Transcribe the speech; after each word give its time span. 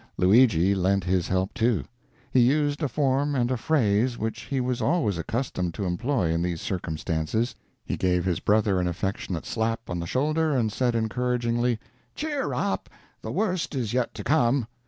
Luigi 0.17 0.73
lent 0.73 1.03
his 1.03 1.27
help, 1.27 1.53
too. 1.53 1.83
He 2.31 2.39
used 2.39 2.81
a 2.81 2.87
form 2.87 3.35
and 3.35 3.51
a 3.51 3.55
phrase 3.55 4.17
which 4.17 4.41
he 4.45 4.59
was 4.59 4.81
always 4.81 5.19
accustomed 5.19 5.75
to 5.75 5.85
employ 5.85 6.31
in 6.31 6.41
these 6.41 6.59
circumstances. 6.59 7.53
He 7.85 7.97
gave 7.97 8.25
his 8.25 8.39
brother 8.39 8.79
an 8.79 8.87
affectionate 8.87 9.45
slap 9.45 9.91
on 9.91 9.99
the 9.99 10.07
shoulder 10.07 10.57
and 10.57 10.71
said, 10.71 10.95
encouragingly: 10.95 11.77
"Cheer 12.15 12.51
up, 12.51 12.89
the 13.21 13.31
worst 13.31 13.75
is 13.75 13.93
yet 13.93 14.15
to 14.15 14.23
come!" 14.23 14.65